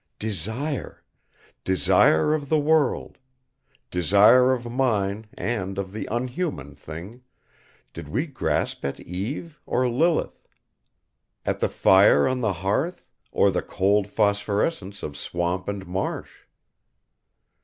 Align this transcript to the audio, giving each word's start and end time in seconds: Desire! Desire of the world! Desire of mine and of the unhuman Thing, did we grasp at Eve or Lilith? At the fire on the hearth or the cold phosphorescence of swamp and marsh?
Desire! 0.17 1.03
Desire 1.63 2.33
of 2.33 2.49
the 2.49 2.57
world! 2.57 3.19
Desire 3.91 4.51
of 4.51 4.65
mine 4.71 5.27
and 5.35 5.77
of 5.77 5.91
the 5.91 6.07
unhuman 6.09 6.73
Thing, 6.73 7.21
did 7.93 8.09
we 8.09 8.25
grasp 8.25 8.83
at 8.83 8.99
Eve 8.99 9.59
or 9.67 9.87
Lilith? 9.87 10.47
At 11.45 11.59
the 11.59 11.69
fire 11.69 12.27
on 12.27 12.41
the 12.41 12.53
hearth 12.65 13.05
or 13.31 13.51
the 13.51 13.61
cold 13.61 14.07
phosphorescence 14.07 15.03
of 15.03 15.15
swamp 15.15 15.67
and 15.67 15.85
marsh? 15.85 16.45